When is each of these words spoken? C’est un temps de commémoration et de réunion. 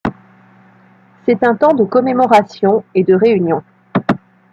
C’est 1.27 1.43
un 1.43 1.53
temps 1.55 1.75
de 1.75 1.83
commémoration 1.83 2.83
et 2.95 3.03
de 3.03 3.13
réunion. 3.13 3.61